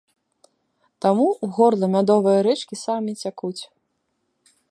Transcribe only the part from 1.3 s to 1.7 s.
ў